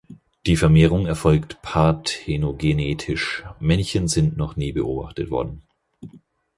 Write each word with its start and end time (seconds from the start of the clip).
Die 0.47 0.55
Vermehrung 0.57 1.05
erfolgt 1.05 1.61
parthenogenetisch, 1.61 3.43
Männchen 3.59 4.07
sind 4.07 4.35
noch 4.35 4.55
nie 4.55 4.71
beobachtet 4.71 5.29
worden. 5.29 5.61